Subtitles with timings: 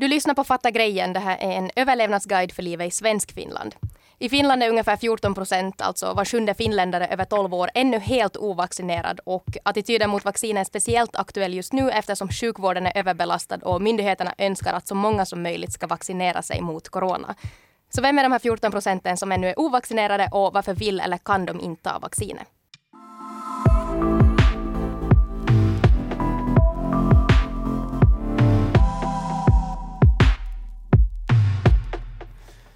[0.00, 1.12] Du lyssnar på Fatta grejen.
[1.12, 3.74] Det här är en överlevnadsguide för livet i svensk Finland.
[4.18, 8.36] I Finland är ungefär 14 procent, alltså var sjunde finländare över 12 år, ännu helt
[8.36, 13.82] ovaccinerad och attityden mot vaccin är speciellt aktuell just nu eftersom sjukvården är överbelastad och
[13.82, 17.34] myndigheterna önskar att så många som möjligt ska vaccinera sig mot corona.
[17.90, 21.18] Så vem är de här 14 procenten som ännu är ovaccinerade och varför vill eller
[21.18, 22.46] kan de inte ha vaccinet?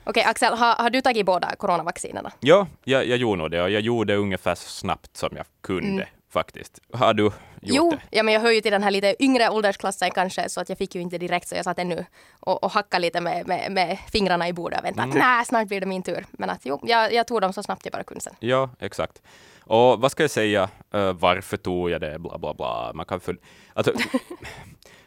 [0.06, 2.32] Okej, Axel, har, har, du tagit båda coronavaccinerna?
[2.40, 5.88] Ja, jag, jag gjorde nog det och jag gjorde ungefär så snabbt som jag kunde
[5.88, 6.06] mm.
[6.32, 6.80] faktiskt.
[6.92, 7.30] Har du
[7.64, 8.16] gjort jo, det?
[8.16, 10.78] Ja, men jag hör ju till den här lite yngre åldersklassen kanske, så att jag
[10.78, 12.04] fick ju inte direkt, så jag satt ännu
[12.40, 15.16] och, och hackade lite med, med, med fingrarna i bordet och väntade mm.
[15.16, 16.26] att nej, snart blir det min tur.
[16.30, 18.34] Men att jo, jag, jag tog dem så snabbt jag bara kunde sen.
[18.40, 19.22] Ja, exakt.
[19.60, 22.92] Och vad ska jag säga, uh, varför tog jag det, bla bla bla.
[22.94, 23.36] Man kan för,
[23.74, 23.92] alltså,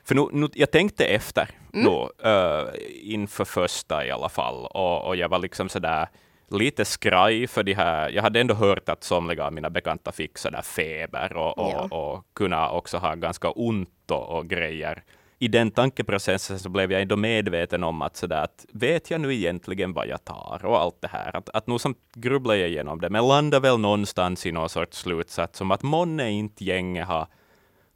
[0.03, 1.85] För nu, nu, jag tänkte efter mm.
[1.85, 2.69] nu, uh,
[3.13, 6.07] inför första i alla fall, och, och jag var liksom sådär
[6.51, 10.37] lite skraj för de här, jag hade ändå hört att somliga av mina bekanta fick
[10.37, 11.97] sådär feber och, och, ja.
[11.97, 15.03] och kunna också ha ganska ont och, och, grejer.
[15.39, 19.35] I den tankeprocessen så blev jag ändå medveten om att sådär att vet jag nu
[19.35, 21.35] egentligen vad jag tar och allt det här.
[21.35, 24.97] Att, att nu som grubblar jag igenom det, men landar väl någonstans i någon sorts
[24.97, 27.27] slutsats om att månne inte gänget har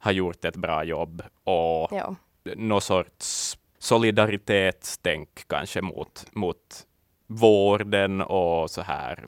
[0.02, 2.14] har gjort ett bra jobb och ja.
[2.56, 6.86] någon sorts solidaritetstänk kanske mot, mot
[7.26, 9.24] vården och så här.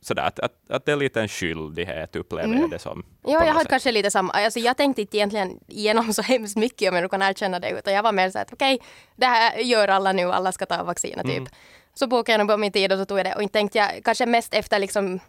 [0.00, 2.60] Så där, att, att, att det är lite en skyldighet upplever mm.
[2.60, 3.04] jag det som.
[3.22, 4.32] Ja, jag hade kanske lite samma.
[4.32, 7.94] Alltså, jag tänkte inte egentligen igenom så hemskt mycket om jag kan erkänna det, utan
[7.94, 10.84] jag var mer så att okej, okay, det här gör alla nu, alla ska ta
[10.84, 11.36] vaccinet typ.
[11.36, 11.52] Mm.
[11.94, 13.78] Så bokade jag nog på min tid och så tog jag det och inte tänkte
[13.78, 15.20] jag kanske mest efter liksom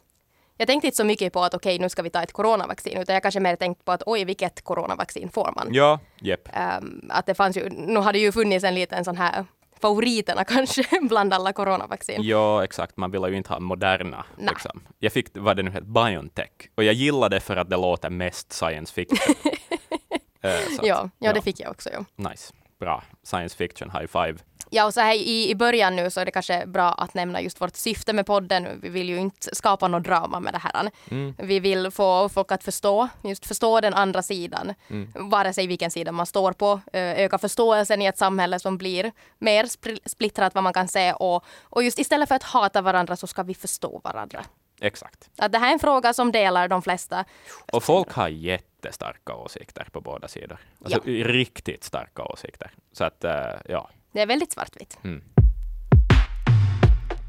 [0.58, 2.98] jag tänkte inte så mycket på att okej, okay, nu ska vi ta ett coronavaccin,
[2.98, 5.68] utan jag kanske mer tänkt på att oj, vilket coronavaccin får man?
[5.72, 6.50] Ja, yep.
[6.80, 9.46] Um, att det fanns ju, nu hade ju funnits en liten sån här
[9.86, 12.24] favoriterna kanske bland alla coronavaccin.
[12.24, 12.98] Ja, exakt.
[12.98, 14.26] Man vill ju inte ha Moderna.
[14.38, 14.82] Liksom.
[15.00, 16.50] Jag fick, vad det nu heter, Biontech.
[16.76, 19.36] Och jag gillade det för att det låter mest science fiction.
[20.46, 21.90] uh, ja, ja, ja, det fick jag också.
[21.90, 22.30] Ja.
[22.30, 22.54] Nice.
[22.80, 23.04] Bra.
[23.24, 24.38] Science fiction, high five.
[24.70, 27.42] Ja, och så här i, i början nu så är det kanske bra att nämna
[27.42, 28.68] just vårt syfte med podden.
[28.82, 30.92] Vi vill ju inte skapa något drama med det här.
[31.12, 31.36] Mm.
[31.38, 34.74] Vi vill få folk att förstå, just förstå den andra sidan.
[34.90, 35.30] Mm.
[35.30, 36.82] Vare sig vilken sida man står på.
[36.94, 39.66] Öka förståelsen i ett samhälle som blir mer
[40.10, 41.16] splittrat vad man kan säga.
[41.16, 44.46] Och, och just istället för att hata varandra så ska vi förstå varandra.
[44.82, 45.30] Exakt.
[45.38, 47.26] Att det här är en fråga som delar de flesta.
[47.72, 50.58] Och folk har jättestarka åsikter på båda sidor.
[50.84, 51.28] Alltså ja.
[51.28, 52.72] riktigt starka åsikter.
[52.92, 53.32] Så att, uh,
[53.66, 53.90] ja.
[54.16, 54.98] Det är väldigt svartvitt.
[55.04, 55.22] Mm.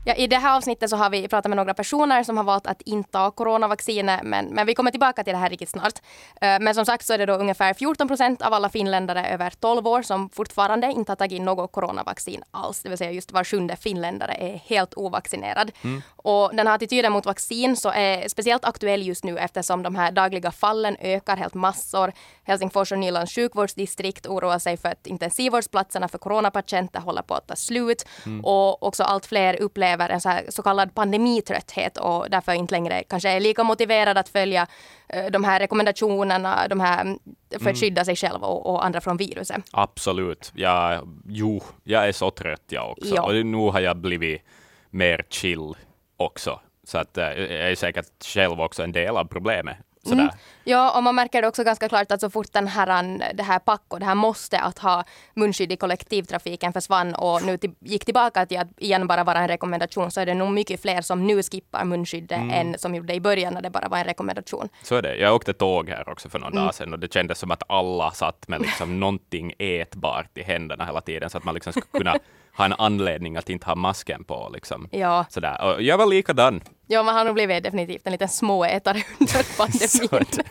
[0.09, 2.67] Ja, I det här avsnittet så har vi pratat med några personer som har valt
[2.67, 5.99] att inte ta coronavaccinet, men, men vi kommer tillbaka till det här riktigt snart.
[6.43, 9.51] Uh, men som sagt så är det då ungefär 14 procent av alla finländare över
[9.51, 12.81] 12 år som fortfarande inte har tagit något coronavaccin alls.
[12.83, 15.71] Det vill säga just var sjunde finländare är helt ovaccinerad.
[15.83, 16.03] Mm.
[16.17, 20.13] Och den här attityden mot vaccin så är speciellt aktuell just nu eftersom de här
[20.13, 22.13] dagliga fallen ökar helt massor.
[22.45, 27.57] Helsingfors och Nylands sjukvårdsdistrikt oroar sig för att intensivvårdsplatserna för coronapatienter håller på att ta
[27.57, 28.07] slut.
[28.27, 28.45] Mm.
[28.45, 33.03] Och också allt fler upplever upplever en så, så kallad pandemitrötthet och därför inte längre
[33.09, 34.67] kanske är lika motiverad att följa
[35.15, 37.19] uh, de här rekommendationerna de här, mm,
[37.51, 37.75] för att mm.
[37.75, 39.63] skydda sig själv och, och, andra från viruset.
[39.73, 40.53] Absolut.
[40.55, 43.15] Ja, jo, jag är så trött jag också.
[43.15, 43.23] Ja.
[43.23, 44.43] Och nu har jag blivit
[44.91, 45.75] mer chill
[46.17, 46.61] också.
[46.85, 49.77] Så att, uh, jag är säkert själv också en del av problemet.
[50.07, 50.29] Mm.
[50.69, 53.59] Ja, och man märker det också ganska klart att så fort den här, det här
[53.59, 55.05] pack och det här måste att ha
[55.35, 59.49] munskydd i kollektivtrafiken försvann och nu till, gick tillbaka till att igen bara vara en
[59.49, 62.51] rekommendation så är det nog mycket fler som nu skippar munskyddet mm.
[62.51, 64.69] än som gjorde i början när det bara var en rekommendation.
[64.83, 65.17] Så är det.
[65.17, 66.65] Jag åkte tåg här också för någon mm.
[66.65, 70.85] dag sedan och det kändes som att alla satt med liksom någonting ätbart i händerna
[70.85, 72.19] hela tiden så att man liksom skulle kunna
[72.57, 74.51] ha en anledning att inte ha masken på.
[74.55, 74.89] Liksom.
[74.91, 75.25] Ja.
[75.29, 75.65] Sådär.
[75.65, 76.61] Och jag var likadan.
[76.87, 80.45] Ja, man har nog blivit definitivt en liten småätare under pandemin.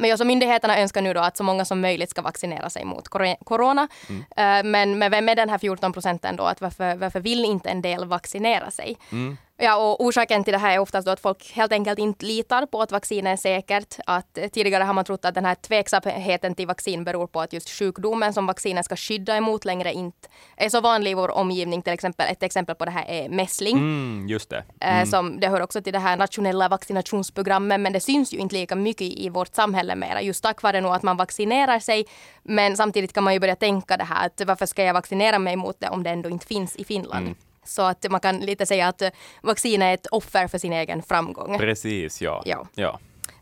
[0.00, 3.08] Men också myndigheterna önskar nu då att så många som möjligt ska vaccinera sig mot
[3.44, 3.88] corona.
[4.08, 4.20] Mm.
[4.20, 6.44] Uh, men, men vem är den här 14 procenten då?
[6.44, 8.96] Att varför, varför vill inte en del vaccinera sig?
[9.12, 9.36] Mm.
[9.62, 12.82] Ja, och orsaken till det här är oftast att folk helt enkelt inte litar på
[12.82, 13.96] att vaccinet är säkert.
[14.06, 17.70] Att tidigare har man trott att den här tveksamheten till vaccin beror på att just
[17.70, 21.82] sjukdomen som vaccinet ska skydda emot längre inte är så vanlig i vår omgivning.
[21.82, 23.76] Till exempel, ett exempel på det här är mässling.
[23.76, 24.64] Mm, just det.
[24.80, 25.06] Eh, mm.
[25.06, 28.76] Som, det hör också till det här nationella vaccinationsprogrammet, men det syns ju inte lika
[28.76, 30.22] mycket i vårt samhälle mera.
[30.22, 32.04] Just tack vare nog att man vaccinerar sig.
[32.42, 35.56] Men samtidigt kan man ju börja tänka det här att varför ska jag vaccinera mig
[35.56, 37.26] mot det om det ändå inte finns i Finland?
[37.26, 37.36] Mm.
[37.70, 39.02] Så att man kan lite säga att
[39.42, 41.58] vaccin är ett offer för sin egen framgång.
[41.58, 42.42] Precis, ja.
[42.46, 42.66] ja.
[42.74, 42.98] ja.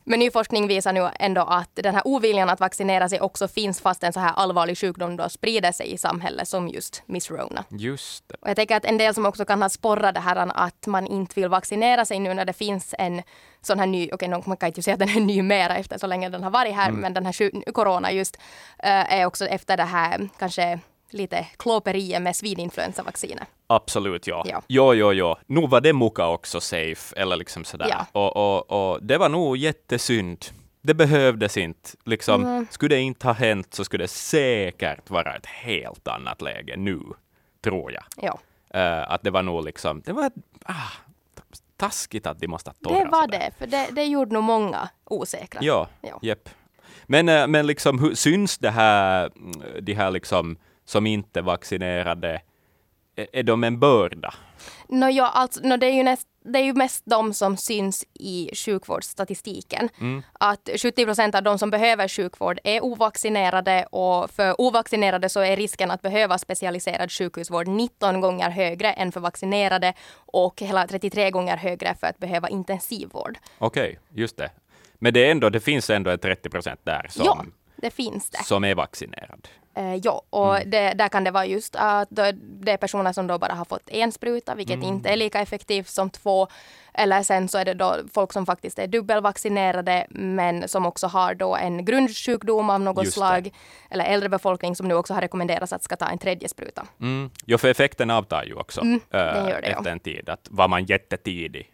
[0.08, 3.80] Men ny forskning visar nu ändå att den här oviljan att vaccinera sig också finns
[3.80, 7.64] fast en så här allvarlig sjukdom då sprider sig i samhället som just Miss Rona.
[7.68, 8.34] Just det.
[8.40, 11.06] Och jag tänker att en del som också kan ha sporrat det här att man
[11.06, 13.22] inte vill vaccinera sig nu när det finns en
[13.62, 15.98] sån här ny, okej okay, man kan inte säga att den är ny mera efter
[15.98, 17.00] så länge den har varit här, mm.
[17.00, 18.36] men den här corona just
[18.78, 20.80] äh, är också efter det här kanske
[21.10, 23.48] lite klåperier med svininfluensavaccinet.
[23.66, 24.44] Absolut, ja.
[24.46, 24.62] ja.
[24.68, 25.36] Jo, jo, jo.
[25.46, 27.88] Nu var det muka också safe, eller liksom sådär.
[27.90, 28.06] Ja.
[28.12, 30.44] Och, och, och det var nog jättesynd.
[30.82, 31.90] Det behövdes inte.
[32.04, 32.66] Liksom, mm.
[32.70, 37.00] Skulle det inte ha hänt så skulle det säkert vara ett helt annat läge nu,
[37.60, 38.04] tror jag.
[38.16, 38.38] Ja.
[38.74, 40.30] Uh, att det var nog liksom, det var
[40.64, 40.92] ah,
[41.76, 43.38] taskigt att de måste torra Det var sådär.
[43.38, 45.60] det, för det, det gjorde nog många osäkra.
[45.62, 46.18] Ja, ja.
[46.22, 46.48] Jepp.
[47.06, 49.30] Men, uh, men liksom, hur syns det här,
[49.80, 50.56] de här liksom
[50.88, 52.40] som inte är vaccinerade,
[53.32, 54.34] är de en börda?
[54.88, 58.04] No, ja, alltså, no, det, är ju näst, det är ju mest de som syns
[58.14, 59.88] i sjukvårdsstatistiken.
[60.00, 60.22] Mm.
[60.32, 65.56] Att 70 procent av de som behöver sjukvård är ovaccinerade och för ovaccinerade så är
[65.56, 71.56] risken att behöva specialiserad sjukhusvård 19 gånger högre än för vaccinerade och hela 33 gånger
[71.56, 73.38] högre för att behöva intensivvård.
[73.58, 74.50] Okej, okay, just det.
[74.94, 77.44] Men det, är ändå, det finns ändå ett 30 procent där som, ja,
[77.76, 78.44] det finns det.
[78.44, 79.48] som är vaccinerad.
[79.78, 80.70] Eh, ja, och mm.
[80.70, 83.88] det, där kan det vara just att det är personer som då bara har fått
[83.90, 84.88] en spruta, vilket mm.
[84.88, 86.48] inte är lika effektivt som två.
[86.94, 91.34] Eller sen så är det då folk som faktiskt är dubbelvaccinerade, men som också har
[91.34, 93.44] då en grundsjukdom av något just slag.
[93.44, 93.50] Det.
[93.90, 96.86] Eller äldre befolkning som nu också har rekommenderats att ska ta en tredje spruta.
[97.00, 97.30] Mm.
[97.46, 100.28] Jo, för effekten avtar ju också mm, äh, det, efter en tid.
[100.28, 101.72] Att var man jättetidig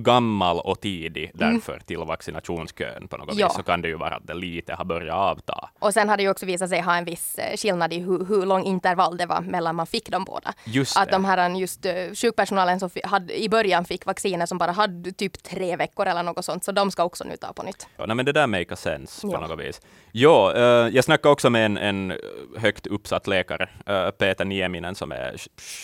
[0.00, 1.54] gammal och tidig mm.
[1.54, 1.84] därför mm.
[1.84, 3.46] till vaccinationskön på något ja.
[3.46, 5.68] vis, så kan det ju vara att det lite har börjat avta.
[5.78, 8.24] Och sen har det ju också visat sig ha en viss eh, skillnad i hur,
[8.24, 10.52] hur lång intervall det var mellan man fick de båda.
[10.64, 11.12] Just att det.
[11.12, 15.42] de här just uh, sjukpersonalen som hade, i början fick vacciner som bara hade typ
[15.42, 17.86] tre veckor eller något sånt, så de ska också nu ta på nytt.
[17.96, 19.80] Ja, nej, men det där makes sense på något vis.
[20.14, 20.22] Uh,
[20.94, 22.18] jag snackade också med en, en
[22.56, 23.68] högt uppsatt läkare,
[24.18, 25.36] Peter Nieminen, som är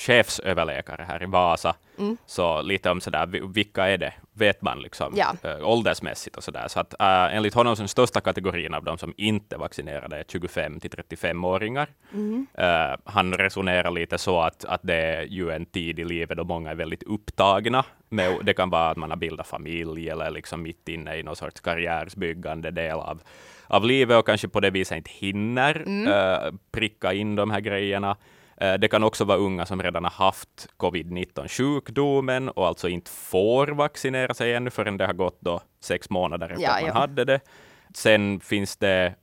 [0.06, 1.74] chefsöverläkare här i Vasa.
[1.98, 2.16] Mm.
[2.26, 4.12] Så lite om sådär, vilka är det?
[4.32, 5.34] Vet man liksom ja.
[5.42, 6.68] äh, åldersmässigt och sådär.
[6.68, 10.16] Så att äh, enligt honom så den största kategorin av de som inte är vaccinerade
[10.16, 11.88] är 25 till 35-åringar.
[12.12, 12.46] Mm.
[12.54, 16.44] Äh, han resonerar lite så att, att det är ju en tid i livet då
[16.44, 17.84] många är väldigt upptagna.
[18.08, 21.36] Med, det kan vara att man har bildat familj eller liksom mitt inne i någon
[21.36, 23.22] sorts karriärsbyggande del av,
[23.66, 26.58] av livet och kanske på det viset inte hinner mm.
[26.70, 28.16] pricka in de här grejerna.
[28.60, 33.66] Eh, det kan också vara unga som redan har haft covid-19-sjukdomen och alltså inte får
[33.66, 37.00] vaccinera sig ännu förrän det har gått då sex månader efter ja, att man ja.
[37.00, 37.40] hade det.
[37.94, 39.14] Sen finns det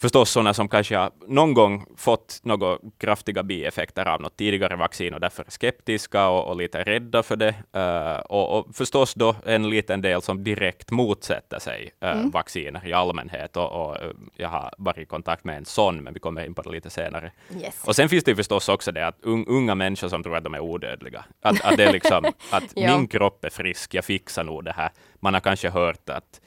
[0.00, 5.14] förstås sådana som kanske har någon gång fått några kraftiga bieffekter av något tidigare vaccin
[5.14, 7.54] och därför är skeptiska och, och lite rädda för det.
[7.76, 12.30] Uh, och, och, förstås då en liten del som direkt motsätter sig uh, mm.
[12.30, 13.56] vacciner i allmänhet.
[13.56, 16.54] Och, och, uh, jag har varit i kontakt med en sån, men vi kommer in
[16.54, 17.32] på det lite senare.
[17.62, 17.84] Yes.
[17.84, 20.54] Och sen finns det förstås också det att un, unga människor som tror att de
[20.54, 21.24] är odödliga.
[21.42, 24.90] Att, att det är liksom att min kropp är frisk, jag fixar nog det här.
[25.20, 26.40] Man har kanske hört att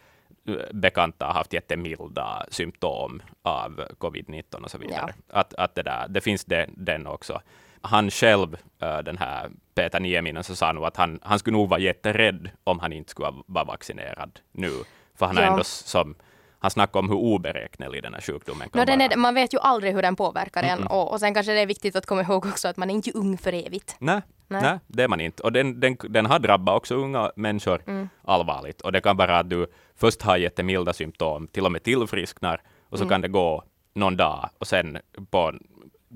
[0.73, 5.13] bekanta har haft jättemilda symptom av covid-19 och så vidare.
[5.27, 5.39] Ja.
[5.39, 7.41] Att, att det, där, det finns det, den också.
[7.81, 11.79] Han själv, den här Peter Nieminen, så sa nog att han, han skulle nog vara
[11.79, 14.71] jätterädd om han inte skulle vara vaccinerad nu.
[15.15, 15.41] För han ja.
[15.41, 16.15] är ändå som
[16.59, 19.03] han snackar om hur oberäknelig den här sjukdomen kan no, vara.
[19.03, 20.81] Är, man vet ju aldrig hur den påverkar mm -mm.
[20.81, 22.93] en och, och sen kanske det är viktigt att komma ihåg också att man är
[22.93, 23.95] inte ung för evigt.
[23.99, 24.61] Nej, Nej.
[24.61, 25.43] Nej, det är man inte.
[25.43, 28.09] Och den, den, den har drabbat också unga människor mm.
[28.23, 28.81] allvarligt.
[28.81, 32.97] Och det kan vara att du först har jättemilda symptom, till och med tillfrisknar, och
[32.97, 33.09] så mm.
[33.09, 33.63] kan det gå
[33.93, 34.97] någon dag och sen
[35.29, 35.53] på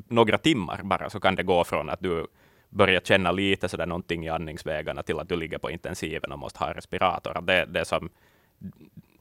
[0.08, 2.28] några timmar bara så kan det gå från att du
[2.70, 6.60] börjar känna lite sådär någonting i andningsvägarna till att du ligger på intensiven och måste
[6.60, 7.42] ha respirator.
[7.42, 8.10] Det, det som,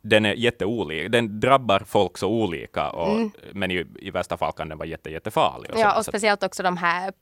[0.02, 1.08] den är jätteolika.
[1.08, 3.30] Den drabbar folk så olika, och, mm.
[3.52, 5.70] men i, i värsta fall kan den vara jätte, jättefarlig.
[5.70, 7.12] Och ja, och speciellt också de här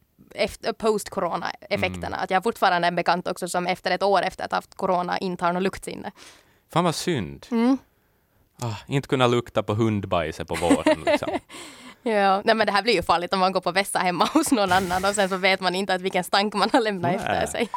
[0.79, 2.07] post-corona-effekterna.
[2.07, 2.21] Mm.
[2.21, 4.75] Att jag har fortfarande en bekant också som efter ett år efter att ha haft
[4.75, 6.13] corona inte har något luktsinne.
[6.73, 7.47] Fan vad synd.
[7.51, 7.79] Mm.
[8.63, 11.03] Ah, inte kunna lukta på hundbajset på våren.
[11.07, 11.29] Liksom.
[12.03, 14.53] ja, nej, men det här blir ju farligt om man går på vässa hemma hos
[14.53, 17.15] någon annan och sen så vet man inte att vilken stank man har lämnat nej.
[17.17, 17.69] efter sig.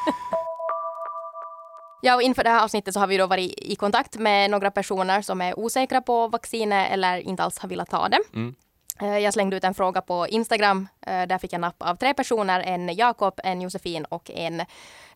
[2.06, 4.72] Ja, och inför det här avsnittet så har vi då varit i kontakt med några
[4.72, 8.20] personer som är osäkra på vaccinet eller inte alls har velat ta det.
[8.34, 8.56] Mm.
[9.02, 10.88] Eh, jag slängde ut en fråga på Instagram.
[11.08, 12.60] Eh, där fick jag napp av tre personer.
[12.60, 14.62] En Jakob, en Josefin och en,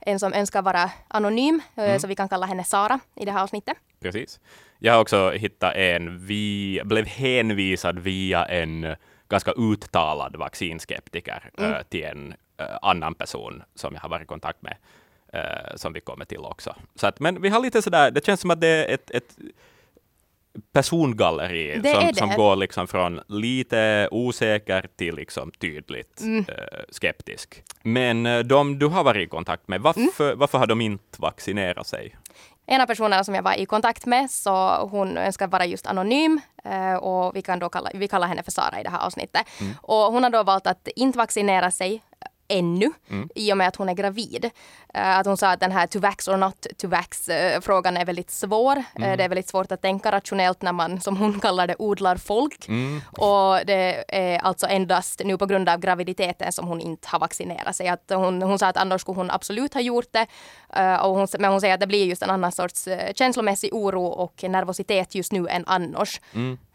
[0.01, 1.62] en som önskar vara anonym.
[1.75, 2.00] Eh, mm.
[2.00, 3.77] Så vi kan kalla henne Sara i det här avsnittet.
[4.00, 4.39] Precis.
[4.79, 8.96] Jag har också hittat en, vi blev hänvisad via en
[9.29, 11.84] ganska uttalad vaccinskeptiker mm.
[11.89, 12.34] till en
[12.82, 14.77] annan person som jag har varit i kontakt med.
[15.76, 16.76] Som vi kommer till också.
[16.96, 19.36] Så att, men vi har lite sådär, det känns som att det är ett, ett
[20.72, 26.46] persongalleri Det som, som går liksom från lite osäker till liksom tydligt Mm.
[26.48, 26.56] eh,
[26.90, 27.64] skeptisk.
[27.84, 30.40] Men eh, de du har varit i kontakt med, varför, Mm.
[30.40, 32.16] varför har de inte vaccinerat sig?
[32.70, 36.40] En av personerna som jag var i kontakt med, så hon önskar vara just anonym
[36.64, 39.42] eh, och vi kan då kalla, vi kallar henne för Sara i det här avsnittet.
[39.82, 42.02] Och hon har då valt att inte vaccinera sig
[42.48, 42.92] ännu
[43.36, 44.50] i och med att hon är gravid.
[44.94, 47.98] Eh, att hon sa att den här to vax or not to vax eh, frågan
[47.98, 48.77] är väldigt svår.
[48.77, 52.16] Eh, det är väldigt svårt att tänka rationellt när man, som hon kallar det, odlar
[52.16, 52.68] folk.
[53.18, 57.75] Och det är alltså endast nu på grund av graviditeten som hon inte har vaccinerat
[57.75, 57.88] sig.
[57.88, 60.27] Att hon, hon sa att annars skulle hon absolut ha gjort det.
[61.01, 64.44] Och hon, men hon säger att det blir just en annan sorts känslomässig oro och
[64.44, 66.22] nervositet just nu än annars.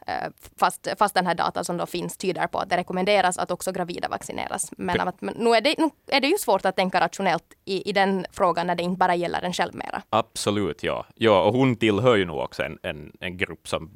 [0.06, 0.14] Eh,
[0.56, 3.72] Fast, fast den här datan som då finns tyder på att det rekommenderas att också
[3.72, 4.70] gravida vaccineras.
[4.76, 7.88] Men, att, men nu, är det, nu är det ju svårt att tänka rationellt i,
[7.88, 10.02] i den frågan när det inte bara gäller en själv mera.
[10.10, 11.06] Absolut, ja.
[11.14, 11.42] ja.
[11.42, 13.90] Och hon tillhör ju nog också en, en, en grupp som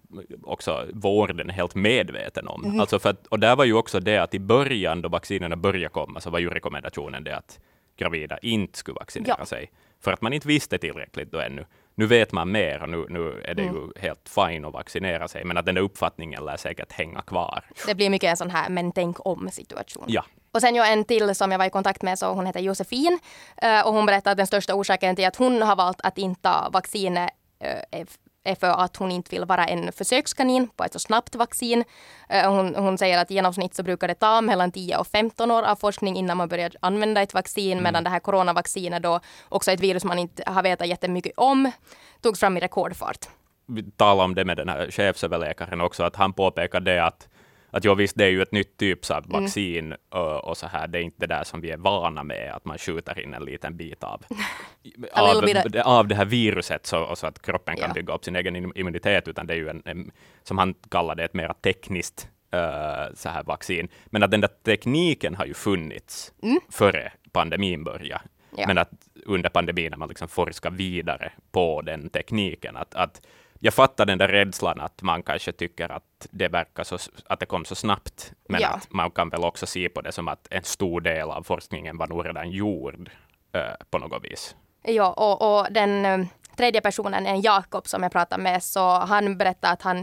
[0.45, 2.61] också vården är helt medveten om.
[2.63, 2.81] Mhm.
[2.81, 5.93] Alltså för att, och där var ju också det att i början, då vaccinerna började
[5.93, 7.59] komma, så var ju rekommendationen det att
[7.97, 9.47] gravida inte skulle vaccinera Ja.
[9.47, 9.71] sig.
[10.01, 11.67] För att man inte visste tillräckligt då ännu.
[11.99, 13.75] Nu vet man mer och nu, nu är det Mm.
[13.75, 17.65] ju helt fine att vaccinera sig, men att den där uppfattningen lär säkert hänga kvar.
[17.87, 20.05] Det blir mycket en sån här men tänk om situation.
[20.09, 20.25] Ja.
[20.53, 23.19] Och sen jag en till som jag var i kontakt med, så hon heter Josefin.
[23.63, 26.41] Eh, Och hon berättade att den största orsaken till att hon har valt att inte
[26.43, 28.07] ta vaccinet eh,
[28.47, 31.85] är för att hon inte vill vara en försökskanin på ett så snabbt vaccin.
[32.29, 35.51] Eh, Hon, hon säger att i genomsnitt så brukar det ta mellan 10 och 15
[35.51, 39.71] år av forskning innan man börjar använda ett vaccin, medan det här coronavaccinet då också
[39.71, 41.71] ett virus man inte har vetat jättemycket om,
[42.21, 43.27] togs fram i rekordfart.
[43.67, 47.29] vi talade om det med den här chefsöverläkaren också, att han påpekade det att
[47.77, 49.43] att jo, visst, det är ju ett nytt typ av Mm.
[49.43, 50.87] vaccin och, och så här.
[50.89, 53.45] Det är inte det där som vi är vana med, att man skjuter in en
[53.45, 54.23] liten bit av,
[55.13, 55.45] av,
[55.85, 57.95] av det här viruset så, och så att kroppen kan Ja.
[57.95, 60.11] bygga upp sin egen im- immunitet, utan det är ju en, en
[60.43, 63.89] som han kallar det, ett mer tekniskt eh, så här vaccin.
[64.07, 66.33] Men att den där tekniken har ju funnits
[66.71, 68.23] före pandemin började.
[68.25, 68.61] Mm.
[68.61, 68.67] Ja.
[68.67, 68.91] Men att
[69.27, 73.21] under pandemin när man liksom forskar vidare på den tekniken, att, att
[73.61, 77.47] jag fattar den där rädslan att man kanske tycker att det verkar så, att det
[77.47, 78.69] kom så snabbt, men Ja.
[78.69, 81.99] att man kan väl också se på det som att en stor del av forskningen
[81.99, 83.11] var nog redan gjord
[83.53, 83.61] eh,
[83.91, 84.57] på något vis.
[84.83, 89.39] Ja, och, och den eh, tredje personen, en Jakob som jag pratade med, så han
[89.39, 89.99] berättade att han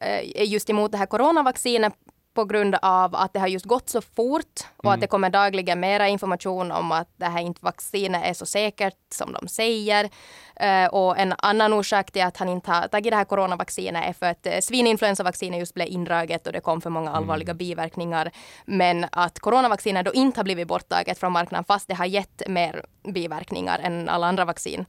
[0.00, 1.92] eh, är just emot det här coronavaccinet
[2.34, 5.80] på grund av att det har just gått så fort och att det kommer dagligen
[5.80, 10.10] mera information om att det här inte vaccinet är så säkert som de säger.
[10.56, 14.12] Eh, och en annan orsak till att han inte har tagit det här coronavaccinet är
[14.12, 18.30] för att eh, svininfluensavaccinet just blev indraget och det kom för många allvarliga biverkningar.
[18.64, 22.84] Men att coronavaccinet då inte har blivit borttaget från marknaden fast det har gett mer
[23.14, 24.86] biverkningar än alla andra vaccin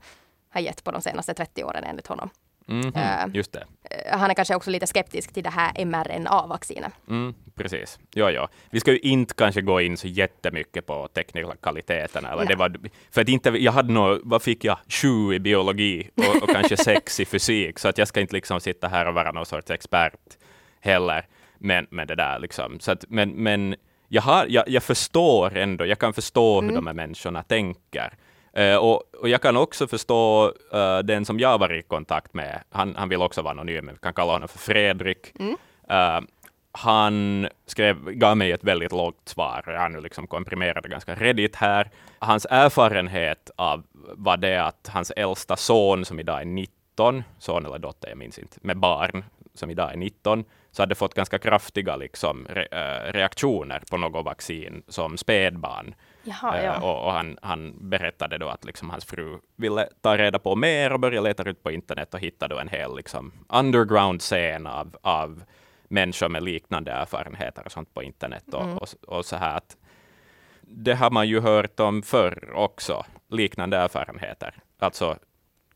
[0.50, 2.30] har gett på de senaste 30 åren enligt honom.
[2.72, 3.26] Mhm, Eh.
[3.34, 3.64] Just det.
[4.12, 6.92] Han är kanske också lite skeptisk till det här mRNA-vaccinet.
[7.08, 7.98] Mm, precis.
[8.14, 8.48] Ja, ja.
[8.70, 12.32] Vi ska ju inte kanske gå in så jättemycket på teknikaliteterna.
[12.32, 12.76] Eller det var,
[13.10, 16.76] för att inte, jag hade nog, vad fick jag, sju i biologi och, och kanske
[16.84, 19.70] sex i fysik, så att jag ska inte liksom sitta här och vara någon sorts
[19.70, 20.20] expert
[20.80, 21.26] heller.
[21.58, 23.74] Men, men det där liksom, så att, men, men
[24.08, 28.14] jag, har, jag, jag förstår ändå, jag kan förstå hur de här människorna tänker.
[28.52, 32.62] Eh, och, och jag kan också förstå eh, den som jag var i kontakt med,
[32.70, 35.32] han, han vill också vara anonym, men vi kan kalla honom för Fredrik.
[35.88, 36.20] Eh,
[36.72, 39.62] han skrev, gav mig ett väldigt långt svar.
[39.66, 41.90] Jag har nu liksom komprimerat det ganska redigt här.
[42.18, 43.82] Hans erfarenhet av
[44.14, 48.38] var det att hans äldsta son, som idag är 19, son eller dotter, jag minns
[48.38, 52.66] inte, med barn, som idag är 19, så hade fått ganska kraftiga liksom, re,
[53.12, 55.94] reaktioner på något vaccin som spädbarn.
[56.24, 56.80] Jaha, Eh, ja.
[56.80, 60.92] och, och han, han berättade då att liksom hans fru ville ta reda på mer
[60.92, 65.42] och börja leta ut på internet och hitta då en hel liksom, underground-scen av, av
[65.88, 68.54] människor med liknande erfarenheter och sånt på internet.
[68.54, 68.78] Och, Mm.
[68.78, 69.76] och, och så här att
[70.60, 74.54] det har man ju hört om förr också, liknande erfarenheter.
[74.78, 75.16] Alltså,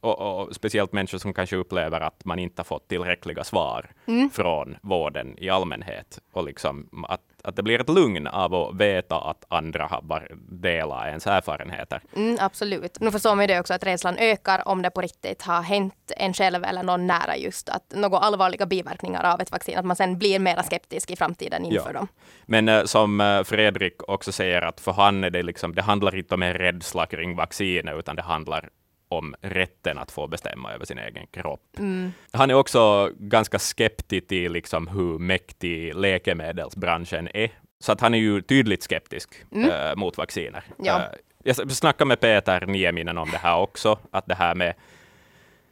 [0.01, 4.31] och, och speciellt människor som kanske upplever att man inte har fått tillräckliga svar Mm.
[4.31, 6.21] från vården i allmänhet.
[6.33, 10.29] Och liksom att, att det blir ett lugn av att veta att andra har
[10.63, 12.01] delat ens erfarenheter.
[12.17, 13.01] Mm, absolut.
[13.01, 16.13] Nu förstår man ju det också att rädslan ökar om det på riktigt har hänt
[16.17, 19.97] en själv eller någon nära just att några allvarliga biverkningar av ett vaccin, att man
[19.97, 21.93] sen blir mera skeptisk i framtiden inför Ja.
[21.93, 22.09] dem.
[22.47, 26.15] Men eh, som eh, Fredrik också säger, att för han är det liksom, det handlar
[26.17, 28.69] inte om en rädsla kring vaccinet, utan det handlar
[29.09, 31.79] om rätten att få bestämma över sin egen kropp.
[31.79, 32.13] Mm.
[32.31, 37.51] Han är också ganska skeptisk till liksom hur mäktig läkemedelsbranschen är.
[37.81, 40.65] Så att han är ju tydligt skeptisk eh, mot vacciner.
[40.79, 40.99] Ja.
[40.99, 41.09] Eh,
[41.45, 44.75] jag snackade med Peter Nieminen om det här också, att det här med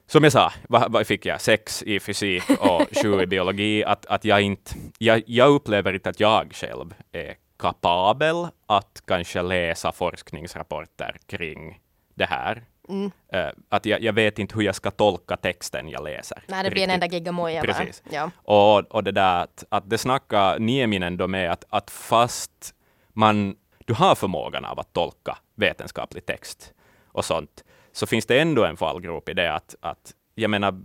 [0.07, 1.41] som jag sa, vad, vad fick jag?
[1.41, 3.85] Sex i fysik och sju i biologi.
[3.85, 9.43] Att, att jag, inte, jag, jag upplever inte att jag själv är kapabel att kanske
[9.43, 11.81] läsa forskningsrapporter kring
[12.15, 12.63] det här.
[12.89, 13.05] Mm.
[13.35, 16.43] Uh, att jag, jag, vet inte hur jag ska tolka texten jag läser.
[16.47, 18.03] Nej, det blir en enda gigamoja Precis.
[18.11, 18.31] Ja.
[18.37, 22.75] Och, och det där att, att det snackar Nieminen då med att, att fast
[23.13, 26.73] man, du har förmågan av att tolka vetenskaplig text
[27.13, 30.81] och sånt, så finns det ändå en fallgrop i det att, att jag menar,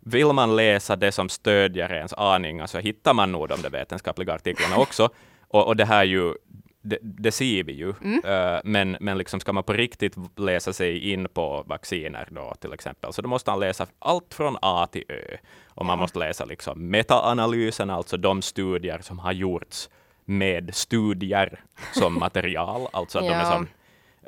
[0.00, 4.34] vill man läsa det som stödjer ens aningar så hittar man nog de där vetenskapliga
[4.34, 5.08] artiklarna också.
[5.52, 6.34] Och, och det här ju,
[6.82, 7.94] det, det ser vi ju.
[8.02, 8.24] Mm.
[8.24, 12.72] Uh, men, men liksom ska man på riktigt läsa sig in på vacciner då till
[12.72, 15.36] exempel, så då måste man läsa allt från A till Ö.
[15.66, 19.90] Och man måste läsa liksom metaanalysen, alltså de studier som har gjorts
[20.24, 21.60] med studier
[21.92, 23.24] som material, alltså ja.
[23.24, 23.68] de är som,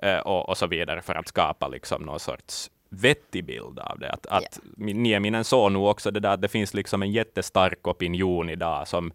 [0.05, 4.11] uh, och, och så vidare för att skapa liksom någon sorts vettig bild av det.
[4.11, 4.97] Att, att yeah.
[4.97, 9.13] Nieminen sa nog också det där att det finns liksom en jättestark opinion idag som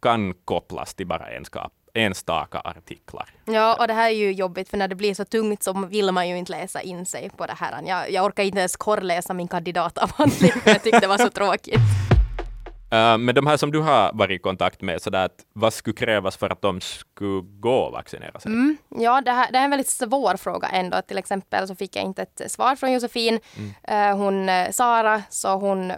[0.00, 3.28] kan kopplas till bara enskap, enstaka artiklar.
[3.44, 6.12] Ja, och det här är ju jobbigt för när det blir så tungt så vill
[6.12, 7.82] man ju inte läsa in sig på det här.
[7.86, 11.80] Jag, jag orkar inte ens korrläsa min kandidatavhandling för jag tyckte det var så tråkigt.
[12.92, 15.96] Uh, men de här som du har varit i kontakt med, så att, vad skulle
[15.96, 16.80] krävas för att de
[17.16, 18.52] skulle gå och vaccinera sig?
[18.52, 21.02] Mm, ja, det här, det här är en väldigt svår fråga ändå.
[21.02, 23.40] Till exempel så fick jag inte ett svar från Josefin.
[23.56, 24.10] Mm.
[24.10, 25.88] Uh, hon, eh, Sara, så hon,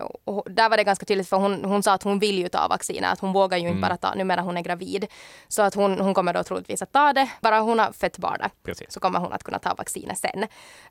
[0.46, 3.12] där var det ganska tydligt för hon, hon sa att hon vill ju ta vaccinet,
[3.12, 3.76] att hon vågar ju mm.
[3.76, 5.06] inte bara ta, numera hon är gravid.
[5.48, 8.52] Så att hon, hon kommer då troligtvis att ta det, bara hon har fött barnet.
[8.62, 8.92] Precis.
[8.92, 10.46] Så kommer hon att kunna ta vaccinet sen.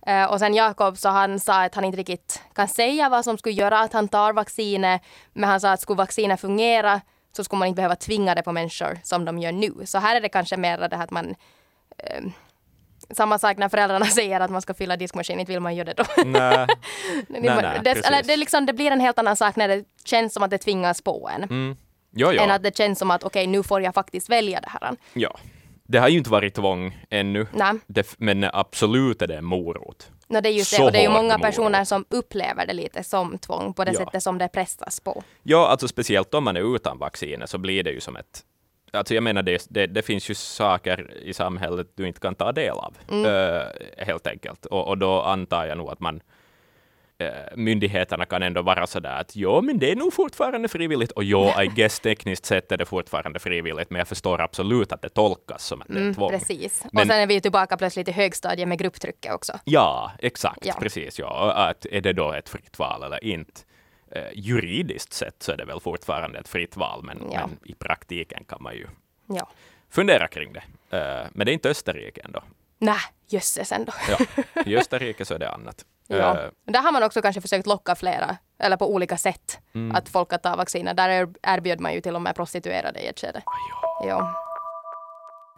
[0.10, 3.38] Uh, och sen Jakob, så han sa att han inte riktigt kan säga vad som
[3.38, 5.02] skulle göra att han tar vaccinet,
[5.34, 7.02] men han sa att skulle vaccinet fungera
[7.38, 9.74] så skulle man inte behöva tvinga det på människor som de gör nu.
[9.86, 11.36] Så här är det kanske mer det här att man
[11.98, 12.24] eh,
[13.12, 15.94] samma sak när föräldrarna säger att man ska fylla diskmaskinen, inte vill man göra det
[15.94, 16.24] då.
[16.26, 16.68] Nej,
[17.28, 20.34] nej, nej, det, eller, det, liksom, det blir en helt annan sak när det känns
[20.34, 21.44] som att det tvingas på en.
[21.44, 21.78] Mm.
[22.16, 22.42] Jo, jo.
[22.42, 24.96] Än att det känns som att okej, okay, nu får jag faktiskt välja det här.
[25.14, 25.38] Ja.
[25.84, 27.48] Det har ju inte varit tvång ännu,
[27.88, 30.12] det, men absolut är det en morot.
[30.30, 30.84] No, det är just det.
[30.84, 33.98] Och det är ju många personer som upplever det lite som tvång på det ja.
[33.98, 35.24] sättet som det pressas på.
[35.44, 38.44] Ja, alltså speciellt om man är utan vacciner så blir det ju som ett
[38.92, 42.52] Alltså jag menar, det, det, det, finns ju saker i samhället du inte kan ta
[42.52, 43.26] del av, mm.
[43.26, 43.62] uh,
[43.98, 44.66] helt enkelt.
[44.66, 46.22] Och, och, då antar jag nog att man
[47.56, 51.12] myndigheterna kan ändå vara sådär att jo, men det är nog fortfarande frivilligt.
[51.12, 55.02] Och jo, I guess tekniskt sett är det fortfarande frivilligt, men jag förstår absolut att
[55.02, 56.30] det tolkas som att det är mm, tvång.
[56.30, 56.86] Precis.
[56.92, 59.60] Men, och sen är vi ju tillbaka plötsligt i högstadiet med grupptrycket också.
[59.64, 60.66] Ja, exakt.
[60.66, 60.74] Ja.
[60.80, 61.20] Precis.
[61.20, 61.52] Ja.
[61.52, 63.62] Att är det då ett fritt val eller inte?
[64.12, 67.48] Eh, juridiskt sett så är det väl fortfarande ett fritt val, men, ja.
[67.48, 68.88] men i praktiken kan man ju
[69.28, 69.50] ja.
[69.90, 70.64] fundera kring det.
[70.98, 72.44] Eh, men det är inte Österrike ändå.
[72.80, 73.94] Nej, jösses ändå.
[74.10, 75.86] ja, i Österrike så är det annat.
[76.08, 76.34] Ja.
[76.34, 79.96] Uh, där har man också kanske försökt locka flera, eller på olika sätt, mm.
[79.96, 80.94] att folk att ta vacciner.
[80.94, 83.42] Där erbjöd man ju till och med prostituerade i ett skede.
[84.04, 84.34] Ja.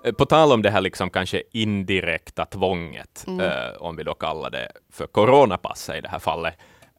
[0.05, 3.45] Eh, på tal om det här liksom kanske indirekta tvånget, mm.
[3.45, 6.53] uh, om vi då kallar det för coronapasset i det här fallet,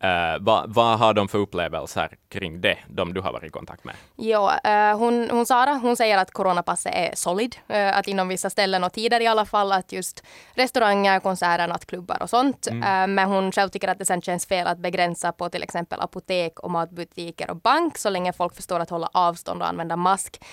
[0.05, 3.85] Uh, vad, vad har de för upplevelser kring det, de du har varit i kontakt
[3.85, 3.95] med?
[4.17, 7.57] Ja, uh, hon, hon Sara, hon säger att coronapasset är solid.
[7.71, 12.23] Uh, att inom vissa ställen och tider i alla fall, att just restauranger, konserter, nattklubbar
[12.23, 12.67] och sånt.
[12.67, 13.15] Mm.
[13.15, 16.61] men hon själv tycker att det sen känns fel att begränsa på till exempel apotek
[16.61, 20.45] och matbutiker och bank så länge folk förstår att hålla avstånd och använda mask.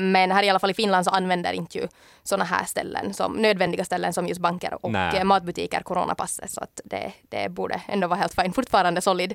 [0.00, 1.88] men här i alla fall i Finland så använder inte ju
[2.22, 5.24] sådana här ställen, som nödvändiga ställen som just banker och Nej.
[5.24, 6.50] matbutiker coronapasset.
[6.50, 9.34] Så att det, det borde ändå vara helt fint fortfarande fortfarande solid.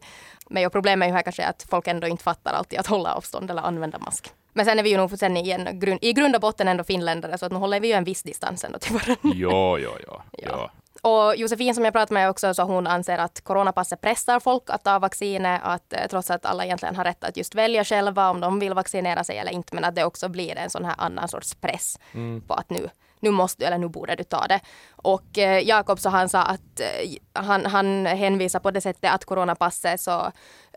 [0.50, 3.14] Men jo, problemet är ju här kanske att folk ändå inte fattar alltid att hålla
[3.14, 4.32] avstånd eller använda mask.
[4.54, 7.38] Men sen är vi ju nog sen igen, grund, i grund och botten ändå finländare
[7.38, 9.16] så att nu håller vi ju en viss distans ändå till varandra.
[9.24, 10.22] Jo, jo, jo.
[10.32, 10.72] ja.
[11.02, 14.84] Och Josefin som jag pratade med också, så hon anser att coronapasset pressar folk att
[14.84, 18.40] ta vaccinet, att eh, trots att alla egentligen har rätt att just välja själva om
[18.40, 21.28] de vill vaccinera sig eller inte, men att det också blir en sån här annan
[21.28, 22.42] sorts press mm.
[22.42, 24.60] på att nu nu måste eller nu borde du ta det.
[24.92, 29.26] Och eh, Jakob så han sa att eh, han, han hänvisar på det sättet att
[29.26, 30.20] coronapasset så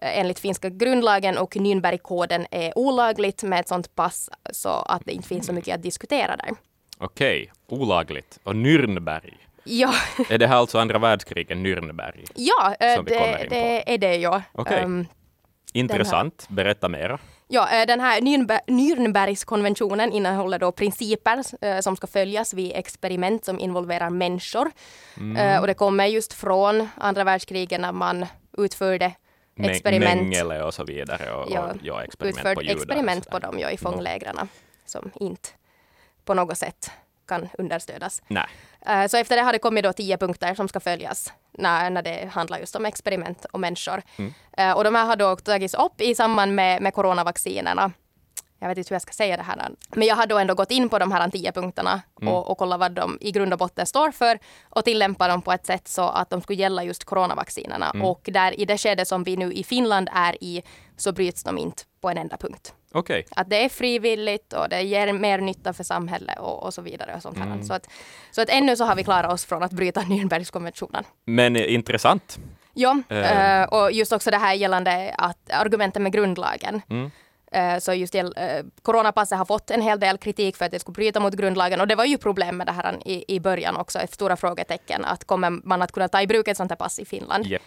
[0.01, 5.13] eh, enligt finska grundlagen och Nürnbergkoden är olagligt med ett sånt pass så att det
[5.13, 6.51] inte finns så mycket att diskutera där.
[6.99, 8.39] Okej, olagligt.
[8.45, 9.35] Och Nürnberg?
[9.65, 9.95] Ja.
[10.31, 12.25] är det här alltså andra världskriget, Nürnberg?
[12.35, 14.43] Ja, eh, det, det är det ja.
[14.53, 14.85] Okej.
[14.85, 15.07] Um,
[15.73, 16.47] Intressant.
[16.49, 17.19] Berätta mera.
[17.53, 18.21] Ja, eh, den här
[18.67, 24.71] Nürnbergskonventionen innehåller då principer eh, som ska följas vid experiment som involverar människor.
[25.17, 25.37] Mm.
[25.37, 28.27] Eh, och det kommer just från andra världskriget när man
[28.59, 29.13] utförde
[29.59, 30.23] experiment.
[30.23, 31.33] Mengele och så vidare.
[31.33, 32.77] Och, ja, och, ja, experiment på judar.
[32.77, 34.49] experiment på dem ja, i fånglägren
[34.87, 35.49] som inte
[36.25, 36.91] på något sätt
[37.29, 38.23] kan understödas.
[38.29, 39.09] Nej.
[39.09, 42.31] Så efter det har det kommit då tio punkter som ska följas när, när det
[42.33, 44.03] handlar just om experiment och människor.
[44.17, 44.33] Mm.
[44.61, 47.93] Uh, och de här har då tagits upp i samband med, med coronavaccinerna
[48.61, 49.71] jag vet inte hur jag ska säga det här.
[49.89, 52.35] Men jag har då ändå gått in på de här tio punkterna mm.
[52.35, 55.53] och, och kollat vad de i grund och botten står för och tillämpa dem på
[55.53, 57.91] ett sätt så att de skulle gälla just coronavaccinerna.
[57.91, 58.07] Mm.
[58.07, 60.63] Och där i det skede som vi nu i Finland är i
[60.97, 62.75] så bryts de inte på en enda punkt.
[62.95, 63.25] Okay.
[63.31, 67.15] Att det är frivilligt och det ger mer nytta för samhället och, och så vidare.
[67.17, 67.47] Och sånt här.
[67.47, 67.63] Mm.
[67.63, 67.89] Så, att,
[68.31, 71.05] så att ännu så har vi klarat oss från att bryta Nürnbergskonventionen.
[71.25, 72.39] Men intressant.
[72.75, 73.75] Ja, uh.
[73.75, 76.83] och just också det här gällande att argumenten med grundlagen.
[76.91, 77.11] Mm.
[77.53, 78.23] Eh, så just uh,
[78.83, 81.87] coronapasset har fått en hel del kritik för att det skulle bryta mot grundlagen och
[81.87, 85.25] det var ju problem med det här i, i början också, ett stora frågetecken att
[85.25, 87.47] kommer man att kunna ta i bruk ett sånt här pass i Finland?
[87.47, 87.63] Yep.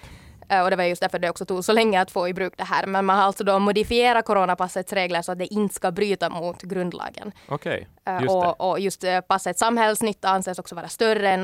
[0.49, 2.53] Eh, och det var just därför det också tog så länge att få i bruk
[2.57, 2.85] det här.
[2.85, 6.61] Men man har alltså då modifierat coronapassets regler så att det inte ska bryta mot
[6.61, 7.31] grundlagen.
[7.47, 11.41] Okej, okay, just och, och, just passets samhällsnytta anses också vara större än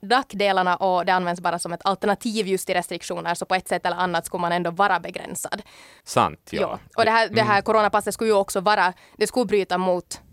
[0.00, 3.34] nackdelarna och det används bara som ett alternativ just till restriktioner.
[3.34, 5.62] Så på ett sätt eller annat skulle man ändå vara begränsad.
[6.04, 6.60] Sant, ja.
[6.60, 6.78] ja.
[6.96, 7.62] Och det här, det här mm.
[7.62, 10.27] coronapasset skulle ju också vara, det skulle bryta mot Eh,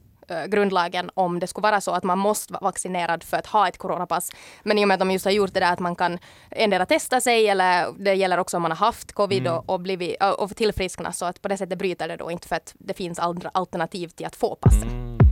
[0.47, 3.77] grundlagen om det skulle vara så att man måste vara vaccinerad för att ha ett
[3.77, 4.31] coronapass.
[4.63, 6.19] Men i och med att de just har gjort det där att man kan
[6.51, 9.53] endera testa sig eller det gäller också om man har haft covid mm.
[9.53, 12.55] och, och, blivit, och tillfriskna så att på det sättet bryter det då inte för
[12.55, 14.89] att det finns andra alternativ till att få passen.
[14.89, 15.25] Mm.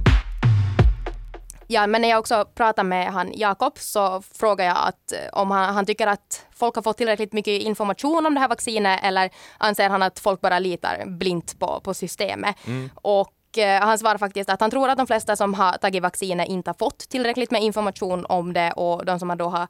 [1.68, 5.52] Ja, men när jag också pratar med han Jakob så frågar jag att eh, om
[5.52, 9.30] han, han, tycker att folk har fått tillräckligt mycket information om det här vaccinet eller
[9.58, 12.56] anser han att folk bara litar blint på, på systemet.
[12.68, 12.90] Mm.
[12.96, 16.50] Och Eh, han svarar faktiskt att han tror att de flesta som har tagit vaccinet
[16.50, 19.68] inte har fått tillräckligt med information om det och de som då har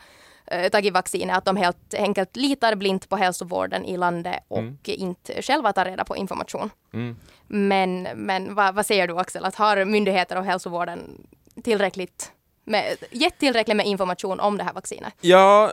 [0.54, 4.78] uh, tagit vaccinet att de helt enkelt litar blint på hälsovården i landet och mm.
[4.86, 6.70] inte själva tar reda på information.
[6.94, 7.16] Mm.
[7.48, 11.28] Men, men vad, vad säger du Axel, att har myndigheter och hälsovården
[11.64, 12.32] tillräckligt
[12.64, 15.14] med, gett tillräckligt med information om det här vaccinet?
[15.22, 15.72] Ja,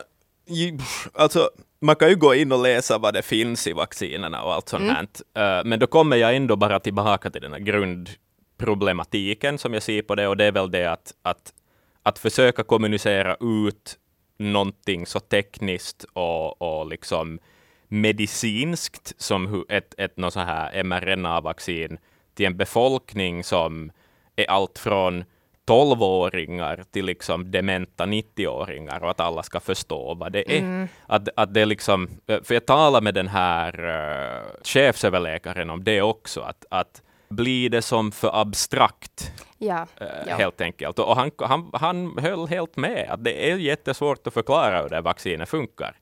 [1.13, 1.49] alltså
[1.81, 4.83] man kan ju gå in och läsa vad det finns i vaccinerna och allt sånt
[4.83, 4.95] mm.
[4.95, 5.59] här.
[5.59, 10.01] Uh, men då kommer jag ändå bara tillbaka till den här grundproblematiken som jag ser
[10.01, 11.53] på det och det är väl det att, att,
[12.03, 13.97] att försöka kommunicera ut
[14.37, 17.39] någonting så tekniskt och, och liksom
[17.87, 21.97] medicinskt som ett, ett något så här mRNA-vaccin
[22.33, 23.91] till en befolkning som
[24.35, 25.23] är allt från
[25.71, 30.59] 12-åringar till liksom dementa 90-åringar och att alla ska förstå vad det är.
[30.59, 30.87] Mm.
[31.07, 36.41] Att, att det liksom, för jag talade med den här uh, chefsöverläkaren om det också,
[36.41, 39.31] att, att blir det som för abstrakt.
[39.57, 40.35] Ja, uh, ja.
[40.35, 40.99] Helt enkelt.
[40.99, 45.01] Och han, han, han höll helt med att det är jättesvårt att förklara hur det
[45.01, 45.95] vaccinet funkar.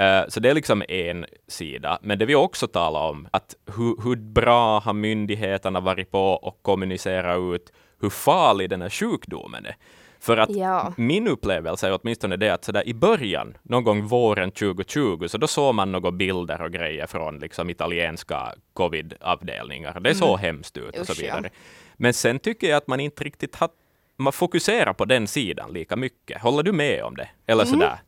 [0.00, 1.98] Uh, så det är liksom en sida.
[2.02, 6.62] Men det vi också talar om, att hur, hur bra har myndigheterna varit på att
[6.62, 9.76] kommunicera ut hur farlig den här sjukdomen är.
[10.20, 10.92] För att ja.
[10.96, 15.38] min upplevelse är åtminstone det att så där i början, någon gång våren 2020, så
[15.38, 20.00] då såg man några bilder och grejer från liksom italienska covid-avdelningar.
[20.00, 20.40] Det såg mm.
[20.40, 21.40] hemskt ut och så vidare.
[21.44, 21.50] ja.
[21.96, 23.68] Men sen tycker jag att man inte riktigt har
[24.16, 26.42] man fokuserar på den sidan lika mycket.
[26.42, 27.28] Håller du med om det?
[27.46, 27.72] Eller mm.
[27.72, 27.98] sådär?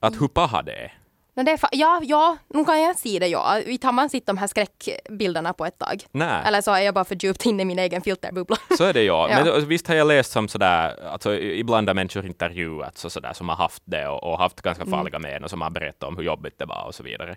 [0.00, 0.99] Att hur paha det är?
[1.40, 3.60] No det är ja, ja, nu kan jag se det ja.
[3.66, 6.02] Vi tar man sitt de här skräckbilderna på ett tag.
[6.12, 6.42] Nej.
[6.44, 8.56] Eller så är jag bara för djupt inne i min egen filterbubbla.
[8.76, 9.28] Så är det ja.
[9.30, 9.44] ja.
[9.44, 13.48] Men visst har jag läst som sådär, alltså ibland har människor intervjuats och sådär som
[13.48, 14.92] har haft det och, och haft ganska mm.
[14.92, 15.32] farliga mm.
[15.32, 17.30] men och som har berättat om hur jobbigt det var och så vidare.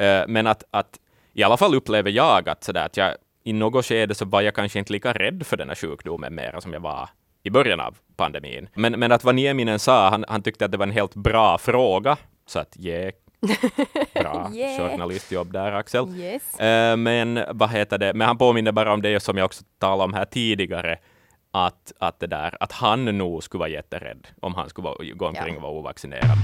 [0.00, 0.98] Uh, men att, att
[1.32, 4.54] i alla fall upplever jag att sådär att jag i något skede så var jag
[4.54, 7.08] kanske inte lika rädd för den här sjukdomen mer som jag var
[7.42, 8.68] i början av pandemin.
[8.74, 11.58] Men, men att vad Nieminen sa, han, han tyckte att det var en helt bra
[11.58, 13.12] fråga, så att ge
[14.14, 14.90] Bra yeah.
[14.90, 16.08] journalistjobb där, Axel.
[16.16, 16.42] Yes.
[16.54, 20.04] Uh, men vad heter det, men han påminner bara om det som jag också talade
[20.04, 20.98] om här tidigare,
[21.50, 25.26] att, att, det där, att han nog skulle vara jätterädd om han skulle vara, gå
[25.26, 25.56] omkring ja.
[25.56, 26.38] och vara ovaccinerad.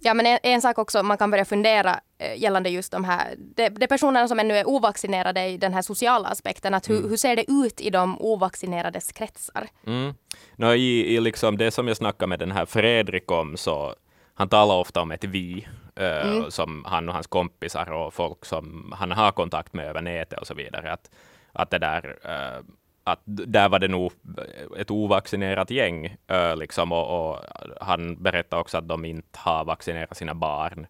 [0.00, 3.34] Ja, men en, en, sak också man kan börja fundera eh, gällande just de här,
[3.38, 7.10] de, de personerna som ännu är ovaccinerade i den här sociala aspekten, att hur, mm.
[7.10, 9.68] hur ser det ut i de ovaccinerades kretsar?
[9.86, 10.14] Mm.
[10.56, 13.94] No, i, i liksom det som jag snackade med den här Fredrik om, så
[14.38, 15.66] han talar ofta om ett vi,
[16.00, 16.50] uh, mm.
[16.50, 20.46] som han och hans kompisar och folk som han har kontakt med över nätet och
[20.46, 20.92] så vidare.
[20.92, 21.10] Att,
[21.52, 22.64] att det där, uh,
[23.04, 24.12] att där var det nog
[24.78, 27.38] ett ovaccinerat gäng, uh, liksom, och, och,
[27.80, 30.86] han berättar också att de inte har vaccinerat sina barn.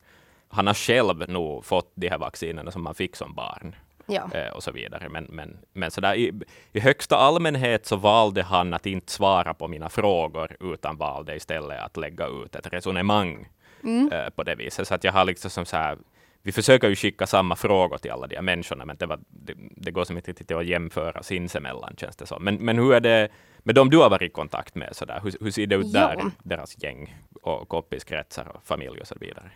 [0.49, 3.75] Han har själv nog fått de här vaccinerna som man fick som barn.
[4.09, 4.53] Ja.
[4.55, 5.09] och så vidare.
[5.09, 6.33] Men, men, men så där, i,
[6.73, 11.81] i högsta allmänhet så valde han att inte svara på mina frågor, utan valde istället
[11.81, 13.49] att lägga ut ett resonemang
[13.85, 14.11] mm.
[14.37, 14.89] på det viset.
[14.89, 15.99] Så att jag har liksom som så här,
[16.43, 19.55] vi försöker ju skicka samma frågor till alla de här människorna, men det, var, det,
[19.77, 22.45] det går som inte riktigt att jämföra sinsemellan, känns det som.
[22.45, 24.97] Men, men hur är det med de du har varit i kontakt med?
[24.97, 25.21] Så där?
[25.23, 26.31] Hur, hur ser det ut där, Jo.
[26.43, 29.51] deras gäng och kompiskretsar och familj och så vidare?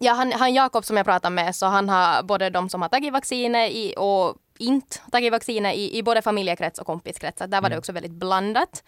[0.00, 2.88] Ja, han, han Jakob som jag pratar med, så han har både de som har
[2.88, 7.42] tagit vaccinet i, och inte tagit vaccinet i, i både familjekrets och kompiskrets.
[7.46, 8.82] Där var det också väldigt blandat.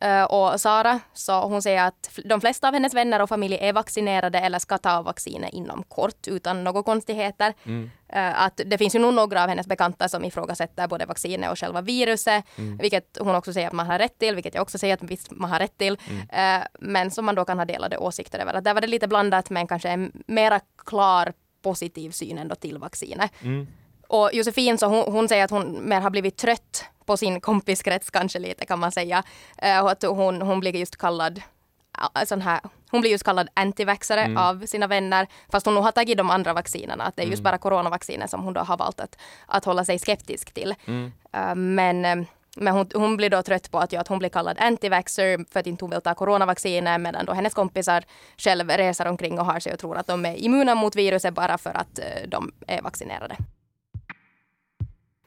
[0.00, 3.72] Eh, och Sara, så hon säger att de flesta av hennes vänner och familj är
[3.72, 7.54] vaccinerade eller ska ta vaccinet inom kort utan några konstigheter.
[8.08, 11.58] Eh, att det finns ju nog några av hennes bekanta som ifrågasätter både vaccinet och
[11.58, 12.44] själva viruset,
[12.80, 15.30] vilket hon också säger att man har rätt till, vilket jag också säger att visst
[15.30, 15.98] man har rätt till.
[16.32, 18.54] Eh, men som man då kan ha delade åsikter över.
[18.54, 22.78] Att där var det lite blandat men kanske en mera klar positiv syn ändå till
[22.78, 23.30] vaccinet.
[24.08, 28.10] Och Josefin så hon, hon säger att hon mer har blivit trött på sin kompiskrets
[28.10, 29.22] kanske lite kan man säga.
[29.58, 31.42] Eh, och att hon, hon blir just kallad
[32.14, 35.92] ja, sån här, hon blir just kallad antivaxare av sina vänner fast hon nog har
[35.92, 37.04] tagit de andra vaccinerna.
[37.04, 39.98] Att det är just bara coronavaccinet som hon då har valt att, att hålla sig
[39.98, 40.74] skeptisk till.
[41.32, 42.16] Eh, men eh,
[42.56, 45.60] men hon, hon blir då trött på att, ja, att hon blir kallad antivaxer för
[45.60, 48.04] att inte hon vill ta coronavaccinet medan då hennes kompisar
[48.36, 51.58] själv reser omkring och har sig och tror att de är immuna mot viruset bara
[51.58, 53.36] för att eh, de är vaccinerade.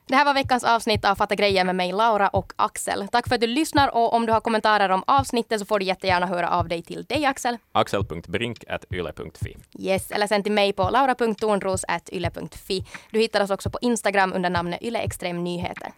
[0.08, 3.08] Det här var veckans avsnitt av Fatta grejer med mig Laura och Axel.
[3.12, 5.86] Tack för att du lyssnar och om du har kommentarer om avsnittet så får du
[5.86, 7.58] jättegärna höra av dig till dig Axel.
[7.72, 9.58] axel.brink.yle.fi.
[9.80, 12.86] Yes, eller sen till mig på laura.tornros.yle.fi.
[13.12, 15.92] Du hittar oss också på Instagram under namnet Yle Extrem Nyheter.